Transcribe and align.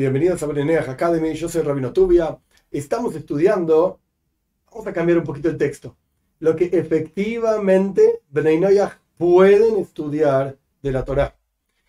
Bienvenidos 0.00 0.42
a 0.42 0.46
Bereneach 0.46 0.88
Academy, 0.88 1.34
yo 1.34 1.46
soy 1.46 1.60
Rabino 1.60 1.92
Tubia. 1.92 2.38
Estamos 2.70 3.14
estudiando, 3.14 4.00
vamos 4.70 4.86
a 4.86 4.94
cambiar 4.94 5.18
un 5.18 5.24
poquito 5.24 5.50
el 5.50 5.58
texto, 5.58 5.94
lo 6.38 6.56
que 6.56 6.70
efectivamente 6.72 8.22
Bnei 8.30 8.62
pueden 9.18 9.76
estudiar 9.76 10.56
de 10.80 10.90
la 10.90 11.04
Torah. 11.04 11.36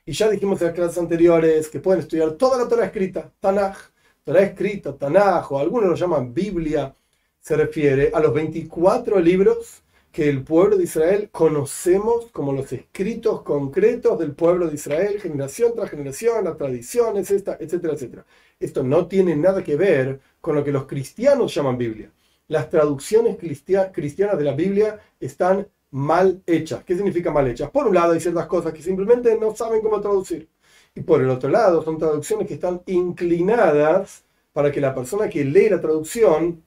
Y 0.05 0.11
ya 0.11 0.29
dijimos 0.29 0.59
en 0.59 0.67
las 0.67 0.75
clases 0.75 0.97
anteriores 0.97 1.69
que 1.69 1.79
pueden 1.79 2.01
estudiar 2.01 2.31
toda 2.31 2.57
la 2.57 2.67
Torah 2.67 2.83
escrita, 2.83 3.31
Tanaj, 3.39 3.77
Torah 4.25 4.41
escrita, 4.41 4.93
Tanaj, 4.97 5.49
o 5.53 5.59
algunos 5.59 5.91
lo 5.91 5.95
llaman 5.95 6.33
Biblia, 6.33 6.93
se 7.39 7.55
refiere 7.55 8.11
a 8.13 8.19
los 8.19 8.33
24 8.33 9.21
libros 9.21 9.80
que 10.11 10.27
el 10.27 10.43
pueblo 10.43 10.77
de 10.77 10.83
Israel 10.83 11.29
conocemos 11.31 12.27
como 12.31 12.51
los 12.51 12.71
escritos 12.73 13.43
concretos 13.43 14.19
del 14.19 14.33
pueblo 14.33 14.67
de 14.67 14.75
Israel, 14.75 15.21
generación 15.21 15.73
tras 15.75 15.89
generación, 15.89 16.43
las 16.43 16.57
tradiciones, 16.57 17.31
etcétera, 17.31 17.93
etcétera. 17.93 18.25
Esto 18.59 18.83
no 18.83 19.07
tiene 19.07 19.35
nada 19.35 19.63
que 19.63 19.75
ver 19.75 20.19
con 20.41 20.55
lo 20.55 20.63
que 20.63 20.71
los 20.71 20.85
cristianos 20.85 21.53
llaman 21.53 21.77
Biblia. 21.77 22.11
Las 22.47 22.69
traducciones 22.69 23.37
cristianas 23.37 24.37
de 24.37 24.43
la 24.43 24.53
Biblia 24.53 24.99
están 25.19 25.67
mal 25.91 26.41
hechas. 26.45 26.83
¿Qué 26.83 26.95
significa 26.95 27.31
mal 27.31 27.47
hechas? 27.47 27.69
Por 27.69 27.87
un 27.87 27.95
lado 27.95 28.11
hay 28.13 28.19
ciertas 28.19 28.47
cosas 28.47 28.73
que 28.73 28.81
simplemente 28.81 29.37
no 29.39 29.55
saben 29.55 29.81
cómo 29.81 30.01
traducir. 30.01 30.49
Y 30.93 31.01
por 31.01 31.21
el 31.21 31.29
otro 31.29 31.49
lado 31.49 31.83
son 31.83 31.97
traducciones 31.97 32.47
que 32.47 32.55
están 32.55 32.81
inclinadas 32.85 34.23
para 34.51 34.71
que 34.71 34.81
la 34.81 34.93
persona 34.93 35.29
que 35.29 35.45
lee 35.45 35.69
la 35.69 35.79
traducción 35.79 36.63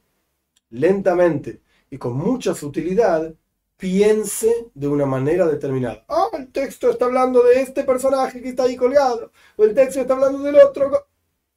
lentamente 0.70 1.60
y 1.90 1.98
con 1.98 2.16
mucha 2.16 2.54
sutilidad 2.54 3.34
piense 3.77 4.70
de 4.74 4.88
una 4.88 5.06
manera 5.06 5.46
determinada. 5.46 6.05
Ah, 6.09 6.28
el 6.34 6.51
texto 6.52 6.91
está 6.91 7.06
hablando 7.06 7.42
de 7.42 7.60
este 7.60 7.84
personaje 7.84 8.41
que 8.41 8.51
está 8.51 8.65
ahí 8.65 8.77
colgado, 8.77 9.32
o 9.56 9.65
el 9.65 9.74
texto 9.74 10.01
está 10.01 10.15
hablando 10.15 10.42
del 10.42 10.56
otro. 10.56 11.06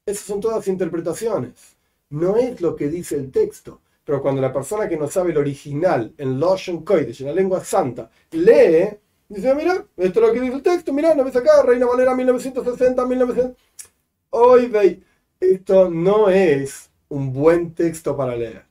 Esas 0.05 0.25
son 0.25 0.41
todas 0.41 0.67
interpretaciones. 0.67 1.75
No 2.09 2.37
es 2.37 2.61
lo 2.61 2.75
que 2.75 2.87
dice 2.87 3.15
el 3.15 3.31
texto. 3.31 3.81
Pero 4.07 4.21
cuando 4.21 4.41
la 4.41 4.53
persona 4.53 4.87
que 4.87 4.95
no 4.95 5.09
sabe 5.09 5.31
el 5.31 5.37
original 5.37 6.13
en 6.17 6.39
Lashon 6.39 6.85
Kodesh, 6.85 7.21
en 7.21 7.27
la 7.27 7.33
lengua 7.33 7.61
santa, 7.61 8.09
lee, 8.31 8.97
dice, 9.27 9.53
mira, 9.53 9.85
esto 9.97 10.21
es 10.21 10.27
lo 10.27 10.31
que 10.31 10.39
dice 10.39 10.55
el 10.55 10.63
texto, 10.63 10.93
mira, 10.93 11.13
no 11.13 11.25
ves 11.25 11.35
acá, 11.35 11.61
Reina 11.61 11.85
Valera 11.87 12.15
1960, 12.15 13.05
1900. 13.05 13.57
Hoy 14.29 14.67
veis, 14.67 14.99
esto 15.41 15.89
no 15.89 16.29
es 16.29 16.89
un 17.09 17.33
buen 17.33 17.73
texto 17.73 18.15
para 18.15 18.37
leer. 18.37 18.66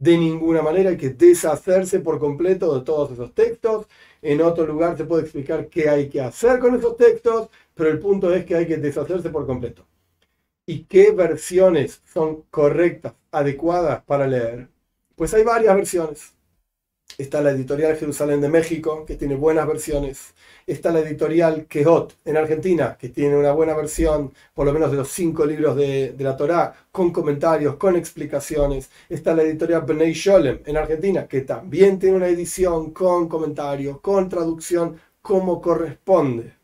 De 0.00 0.16
ninguna 0.18 0.62
manera 0.62 0.90
hay 0.90 0.96
que 0.96 1.10
deshacerse 1.10 2.00
por 2.00 2.18
completo 2.18 2.76
de 2.76 2.84
todos 2.84 3.12
esos 3.12 3.34
textos. 3.34 3.86
En 4.22 4.40
otro 4.42 4.66
lugar 4.66 4.96
se 4.96 5.04
puede 5.04 5.22
explicar 5.22 5.68
qué 5.68 5.88
hay 5.90 6.08
que 6.08 6.20
hacer 6.22 6.58
con 6.58 6.74
esos 6.74 6.96
textos, 6.96 7.50
pero 7.74 7.90
el 7.90 7.98
punto 8.00 8.32
es 8.34 8.44
que 8.46 8.56
hay 8.56 8.66
que 8.66 8.78
deshacerse 8.78 9.30
por 9.30 9.46
completo. 9.46 9.86
¿Y 10.66 10.84
qué 10.84 11.12
versiones 11.12 12.02
son 12.12 12.42
correctas, 12.50 13.14
adecuadas 13.30 14.02
para 14.04 14.26
leer? 14.26 14.68
Pues 15.16 15.34
hay 15.34 15.44
varias 15.44 15.76
versiones. 15.76 16.34
Está 17.18 17.40
la 17.42 17.50
editorial 17.50 17.96
Jerusalén 17.96 18.40
de 18.40 18.48
México, 18.48 19.04
que 19.06 19.16
tiene 19.16 19.34
buenas 19.34 19.66
versiones. 19.66 20.34
Está 20.66 20.92
la 20.92 21.00
editorial 21.00 21.66
Quejot 21.66 22.16
en 22.24 22.36
Argentina, 22.36 22.96
que 22.98 23.08
tiene 23.08 23.36
una 23.36 23.52
buena 23.52 23.74
versión, 23.74 24.32
por 24.54 24.66
lo 24.66 24.72
menos 24.72 24.90
de 24.90 24.96
los 24.98 25.08
cinco 25.08 25.44
libros 25.44 25.76
de, 25.76 26.14
la 26.18 26.36
Torá, 26.36 26.74
con 26.92 27.12
comentarios, 27.12 27.76
con 27.76 27.96
explicaciones. 27.96 28.90
Está 29.08 29.34
la 29.34 29.42
editorial 29.42 29.82
Bnei 29.82 30.12
Sholem 30.12 30.60
en 30.64 30.76
Argentina, 30.76 31.26
que 31.26 31.42
también 31.42 31.98
tiene 31.98 32.16
una 32.16 32.28
edición 32.28 32.92
con 32.92 33.28
comentarios, 33.28 34.00
con 34.00 34.28
traducción, 34.28 35.00
como 35.20 35.60
corresponde. 35.60 36.59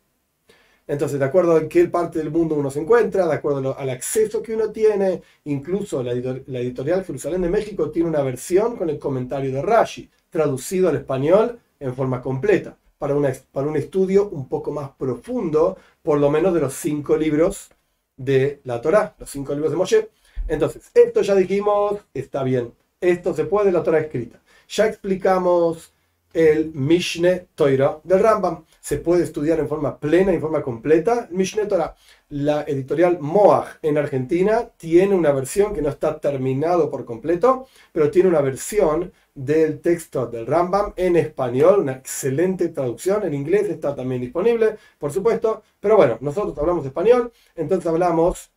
Entonces, 0.87 1.19
de 1.19 1.25
acuerdo 1.25 1.57
a 1.57 1.67
qué 1.67 1.85
parte 1.87 2.19
del 2.19 2.31
mundo 2.31 2.55
uno 2.55 2.71
se 2.71 2.79
encuentra, 2.79 3.27
de 3.27 3.33
acuerdo 3.33 3.77
al 3.77 3.89
acceso 3.89 4.41
que 4.41 4.55
uno 4.55 4.71
tiene, 4.71 5.21
incluso 5.43 6.01
la, 6.01 6.13
editorial 6.13 7.03
Jerusalén 7.03 7.41
de 7.41 7.49
México 7.49 7.91
tiene 7.91 8.07
una 8.07 8.21
versión 8.21 8.77
con 8.77 8.89
el 8.89 8.97
comentario 8.97 9.51
de 9.51 9.61
Rashi, 9.61 10.09
traducido 10.29 10.87
al 10.87 10.95
español 10.95 11.59
en 11.79 11.93
forma 11.93 12.21
completa, 12.21 12.77
para, 12.97 13.15
para 13.51 13.67
un 13.67 13.75
estudio 13.75 14.29
un 14.29 14.47
poco 14.47 14.71
más 14.71 14.91
profundo, 14.91 15.77
por 16.01 16.19
lo 16.19 16.31
menos 16.31 16.53
de 16.53 16.61
los 16.61 16.73
cinco 16.73 17.17
libros 17.17 17.69
de 18.15 18.61
la 18.63 18.79
Torah, 18.79 19.13
los 19.19 19.29
cinco 19.29 19.53
libros 19.53 19.71
de 19.71 19.77
Moshe. 19.77 20.09
Entonces, 20.47 20.89
esto 20.93 21.21
ya 21.21 21.35
dijimos, 21.35 21.99
está 22.13 22.43
bien, 22.43 22.73
esto 23.01 23.33
se 23.33 23.43
puede, 23.43 23.73
la 23.73 23.83
Torah 23.83 23.99
escrita. 23.99 24.39
Ya 24.69 24.87
explicamos 24.87 25.93
el 26.37 26.71
Mishne 26.75 27.47
Toira 27.55 27.99
del 28.03 28.19
Rambam. 28.19 28.63
Se 28.79 28.97
puede 28.97 29.23
estudiar 29.23 29.59
en 29.59 29.67
forma 29.67 29.99
plena, 29.99 30.31
en 30.31 30.39
forma 30.39 30.61
completa. 30.61 31.27
Mishne 31.31 31.65
Torah. 31.65 31.95
La 32.29 32.61
editorial 32.61 33.17
Moach 33.19 33.79
en 33.81 33.97
Argentina 33.97 34.69
tiene 34.77 35.15
una 35.15 35.31
versión 35.31 35.73
que 35.73 35.81
no 35.81 35.89
está 35.89 36.19
terminado 36.19 36.91
por 36.91 37.05
completo, 37.05 37.67
pero 37.91 38.11
tiene 38.11 38.29
una 38.29 38.41
versión 38.41 39.11
del 39.33 39.81
texto 39.81 40.27
del 40.27 40.45
Rambam 40.45 40.93
en 40.95 41.15
español, 41.15 41.79
una 41.79 41.93
excelente 41.93 42.69
traducción. 42.69 43.25
En 43.25 43.33
inglés 43.33 43.67
está 43.69 43.95
también 43.95 44.21
disponible, 44.21 44.77
por 44.99 45.11
supuesto. 45.11 45.63
Pero 45.79 45.95
bueno, 45.97 46.19
nosotros 46.21 46.55
hablamos 46.59 46.85
español, 46.85 47.31
entonces 47.55 47.87
hablamos 47.87 48.51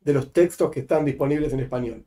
de 0.00 0.14
los 0.14 0.32
textos 0.32 0.70
que 0.70 0.80
están 0.80 1.04
disponibles 1.04 1.52
en 1.52 1.60
español. 1.60 2.06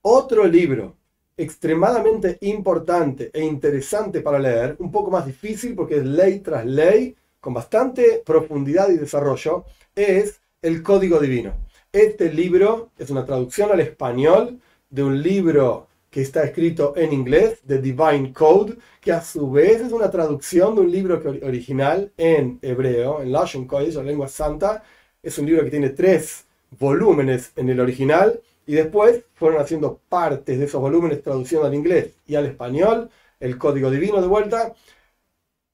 Otro 0.00 0.46
libro 0.46 0.96
extremadamente 1.36 2.38
importante 2.42 3.30
e 3.32 3.42
interesante 3.42 4.20
para 4.20 4.38
leer, 4.38 4.76
un 4.78 4.90
poco 4.90 5.10
más 5.10 5.26
difícil 5.26 5.74
porque 5.74 5.96
es 5.96 6.04
ley 6.04 6.40
tras 6.40 6.64
ley, 6.64 7.14
con 7.40 7.54
bastante 7.54 8.22
profundidad 8.24 8.88
y 8.88 8.96
desarrollo, 8.96 9.64
es 9.94 10.40
el 10.62 10.82
Código 10.82 11.18
Divino. 11.20 11.54
Este 11.92 12.32
libro 12.32 12.90
es 12.98 13.10
una 13.10 13.24
traducción 13.24 13.70
al 13.70 13.80
español 13.80 14.60
de 14.90 15.02
un 15.02 15.22
libro 15.22 15.86
que 16.10 16.22
está 16.22 16.44
escrito 16.44 16.94
en 16.96 17.12
inglés, 17.12 17.60
The 17.66 17.78
Divine 17.78 18.32
Code, 18.32 18.78
que 19.00 19.12
a 19.12 19.20
su 19.20 19.50
vez 19.50 19.82
es 19.82 19.92
una 19.92 20.10
traducción 20.10 20.74
de 20.74 20.80
un 20.80 20.90
libro 20.90 21.22
original 21.42 22.10
en 22.16 22.58
hebreo, 22.62 23.20
en 23.22 23.32
Lashon 23.32 23.66
Kodesh, 23.66 23.96
la 23.96 24.02
lengua 24.02 24.28
santa. 24.28 24.82
Es 25.22 25.38
un 25.38 25.46
libro 25.46 25.62
que 25.62 25.70
tiene 25.70 25.90
tres 25.90 26.46
volúmenes 26.78 27.52
en 27.56 27.68
el 27.68 27.80
original 27.80 28.40
y 28.66 28.74
después 28.74 29.24
fueron 29.34 29.60
haciendo 29.60 30.00
partes 30.08 30.58
de 30.58 30.64
esos 30.64 30.80
volúmenes 30.80 31.22
traduciendo 31.22 31.66
al 31.66 31.74
inglés 31.74 32.16
y 32.26 32.34
al 32.34 32.46
español, 32.46 33.10
el 33.38 33.56
código 33.58 33.90
divino 33.90 34.20
de 34.20 34.26
vuelta. 34.26 34.74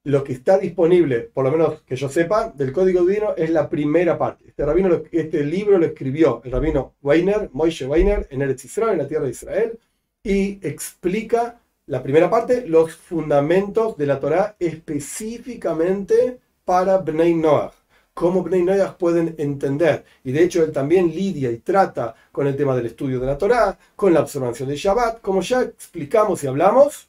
Lo 0.04 0.24
que 0.24 0.32
está 0.32 0.58
disponible, 0.58 1.20
por 1.20 1.44
lo 1.44 1.52
menos 1.52 1.82
que 1.82 1.96
yo 1.96 2.08
sepa, 2.08 2.50
del 2.50 2.72
código 2.72 3.04
divino 3.04 3.34
es 3.36 3.50
la 3.50 3.70
primera 3.70 4.18
parte. 4.18 4.48
Este, 4.48 4.66
rabino, 4.66 5.02
este 5.12 5.44
libro 5.44 5.78
lo 5.78 5.86
escribió 5.86 6.42
el 6.44 6.50
rabino 6.50 6.94
Weiner, 7.02 7.48
Moishe 7.52 7.86
Weiner, 7.86 8.26
en 8.30 8.42
Eretz 8.42 8.64
Israel, 8.64 8.92
en 8.94 8.98
la 8.98 9.08
tierra 9.08 9.24
de 9.24 9.30
Israel, 9.30 9.78
y 10.24 10.58
explica 10.66 11.60
la 11.86 12.02
primera 12.02 12.28
parte, 12.28 12.66
los 12.66 12.94
fundamentos 12.94 13.96
de 13.96 14.06
la 14.06 14.18
Torah 14.18 14.56
específicamente 14.58 16.40
para 16.64 16.98
Bnei 16.98 17.34
Noach 17.34 17.81
cómo 18.14 18.42
Bnei 18.42 18.62
Noyach 18.62 18.96
pueden 18.96 19.34
entender. 19.38 20.04
Y 20.24 20.32
de 20.32 20.44
hecho 20.44 20.62
él 20.62 20.72
también 20.72 21.08
lidia 21.08 21.50
y 21.50 21.58
trata 21.58 22.14
con 22.30 22.46
el 22.46 22.56
tema 22.56 22.76
del 22.76 22.86
estudio 22.86 23.20
de 23.20 23.26
la 23.26 23.38
Torá, 23.38 23.78
con 23.96 24.12
la 24.12 24.20
observación 24.20 24.68
de 24.68 24.76
Shabbat, 24.76 25.20
como 25.20 25.40
ya 25.42 25.62
explicamos 25.62 26.42
y 26.44 26.46
hablamos, 26.46 27.08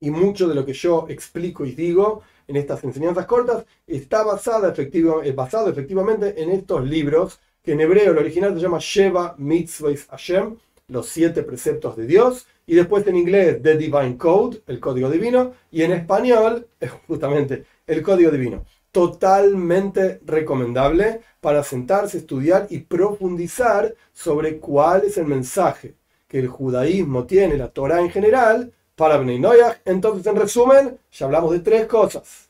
y 0.00 0.10
mucho 0.10 0.48
de 0.48 0.54
lo 0.54 0.66
que 0.66 0.72
yo 0.72 1.06
explico 1.08 1.64
y 1.64 1.72
digo 1.72 2.22
en 2.46 2.56
estas 2.56 2.84
enseñanzas 2.84 3.26
cortas 3.26 3.64
está 3.86 4.22
basada 4.22 4.70
efectivo, 4.70 5.22
eh, 5.22 5.32
basado 5.32 5.70
efectivamente 5.70 6.42
en 6.42 6.50
estos 6.50 6.84
libros, 6.84 7.40
que 7.62 7.72
en 7.72 7.80
hebreo 7.80 8.12
el 8.12 8.18
original 8.18 8.54
se 8.54 8.60
llama 8.60 8.78
Sheva 8.80 9.34
Mitzvahs 9.38 10.06
Hashem, 10.08 10.56
los 10.88 11.08
siete 11.08 11.42
preceptos 11.42 11.96
de 11.96 12.06
Dios, 12.06 12.46
y 12.66 12.74
después 12.74 13.06
en 13.06 13.16
inglés 13.16 13.62
The 13.62 13.76
Divine 13.78 14.18
Code, 14.18 14.62
el 14.66 14.80
código 14.80 15.10
divino, 15.10 15.54
y 15.70 15.82
en 15.82 15.92
español, 15.92 16.68
justamente, 17.06 17.64
el 17.86 18.02
código 18.02 18.30
divino 18.30 18.64
totalmente 18.94 20.20
recomendable 20.24 21.20
para 21.40 21.64
sentarse, 21.64 22.18
estudiar 22.18 22.68
y 22.70 22.78
profundizar 22.78 23.92
sobre 24.12 24.60
cuál 24.60 25.02
es 25.02 25.18
el 25.18 25.26
mensaje 25.26 25.96
que 26.28 26.38
el 26.38 26.46
judaísmo 26.46 27.24
tiene, 27.24 27.58
la 27.58 27.70
Torah 27.70 28.00
en 28.00 28.10
general, 28.10 28.72
para 28.94 29.16
Bnei 29.16 29.40
Noyach. 29.40 29.78
Entonces, 29.84 30.24
en 30.28 30.36
resumen, 30.36 30.98
ya 31.10 31.26
hablamos 31.26 31.50
de 31.50 31.58
tres 31.58 31.86
cosas. 31.86 32.48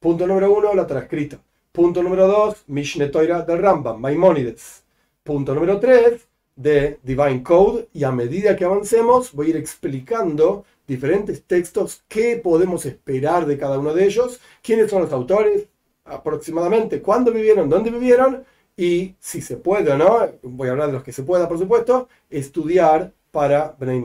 Punto 0.00 0.26
número 0.26 0.54
uno, 0.54 0.72
la 0.72 0.86
transcrita. 0.86 1.38
Punto 1.70 2.02
número 2.02 2.28
dos, 2.28 2.64
Mishne 2.66 3.08
Torah 3.08 3.42
del 3.42 3.58
Rambam, 3.58 4.00
Maimónides. 4.00 4.84
Punto 5.22 5.54
número 5.54 5.78
tres, 5.80 6.26
de 6.56 6.98
Divine 7.02 7.42
Code. 7.42 7.88
Y 7.92 8.04
a 8.04 8.10
medida 8.10 8.56
que 8.56 8.64
avancemos, 8.64 9.32
voy 9.32 9.48
a 9.48 9.50
ir 9.50 9.56
explicando 9.56 10.64
diferentes 10.86 11.42
textos, 11.42 12.02
qué 12.08 12.40
podemos 12.42 12.86
esperar 12.86 13.44
de 13.44 13.58
cada 13.58 13.78
uno 13.78 13.92
de 13.92 14.06
ellos, 14.06 14.40
quiénes 14.62 14.90
son 14.90 15.02
los 15.02 15.12
autores, 15.12 15.66
aproximadamente 16.04 17.00
cuándo 17.00 17.32
vivieron, 17.32 17.68
dónde 17.68 17.90
vivieron 17.90 18.44
y 18.76 19.14
si 19.20 19.40
se 19.40 19.56
puede 19.56 19.92
o 19.92 19.96
no, 19.96 20.28
voy 20.42 20.68
a 20.68 20.72
hablar 20.72 20.88
de 20.88 20.94
los 20.94 21.04
que 21.04 21.12
se 21.12 21.22
pueda 21.22 21.48
por 21.48 21.58
supuesto, 21.58 22.08
estudiar 22.30 23.12
para 23.30 23.74
Bnei 23.78 24.00